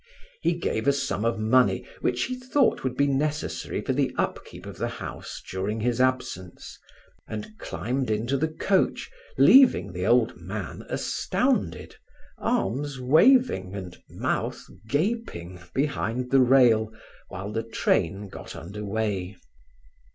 He 0.41 0.53
gave 0.57 0.87
a 0.87 0.93
sum 0.93 1.23
of 1.25 1.37
money 1.37 1.85
which 1.99 2.23
he 2.23 2.35
thought 2.35 2.83
would 2.83 2.97
be 2.97 3.05
necessary 3.05 3.81
for 3.81 3.93
the 3.93 4.11
upkeep 4.17 4.65
of 4.65 4.79
the 4.79 4.87
house 4.87 5.43
during 5.47 5.79
his 5.81 6.01
absence, 6.01 6.79
and 7.27 7.51
climbed 7.59 8.09
into 8.09 8.35
the 8.35 8.47
coach, 8.47 9.11
leaving 9.37 9.91
the 9.93 10.07
old 10.07 10.41
man 10.41 10.83
astounded, 10.89 11.97
arms 12.39 12.99
waving 12.99 13.75
and 13.75 14.01
mouth 14.09 14.63
gaping, 14.87 15.59
behind 15.71 16.31
the 16.31 16.39
rail, 16.41 16.91
while 17.27 17.51
the 17.51 17.61
train 17.61 18.27
got 18.27 18.55
under 18.55 18.83
way. 18.83 19.37